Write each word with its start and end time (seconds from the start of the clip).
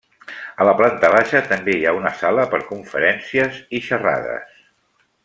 A 0.63 0.65
la 0.67 0.71
planta 0.79 1.11
baixa 1.15 1.41
també 1.51 1.75
hi 1.81 1.85
ha 1.89 1.93
una 1.99 2.13
sala 2.21 2.47
per 2.55 2.63
a 2.63 2.67
conferències 2.73 3.63
i 3.81 3.87
xerrades. 3.91 4.61